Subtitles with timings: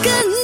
[0.00, 0.41] 跟。